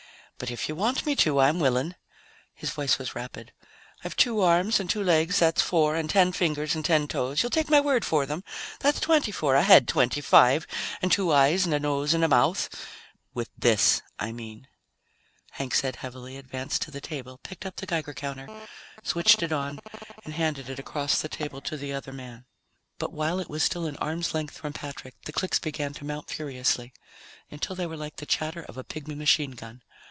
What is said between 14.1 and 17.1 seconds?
I mean," Hank said heavily, advanced to the